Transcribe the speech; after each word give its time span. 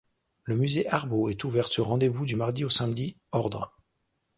Le 0.45 0.55
Musée 0.57 0.89
Arbaud 0.89 1.29
est 1.29 1.43
ouvert 1.43 1.67
sur 1.67 1.85
rendez-vous 1.85 2.25
du 2.25 2.35
mardi 2.35 2.65
au 2.65 2.71
samedi 2.71 3.17
ordre. 3.31 3.77